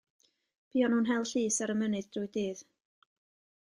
Buon 0.69 0.93
nhw'n 0.95 1.11
hel 1.11 1.27
llus 1.33 1.61
ar 1.67 1.77
y 1.77 1.79
mynydd 1.83 2.11
drwy'r 2.17 2.35
dydd. 2.39 2.69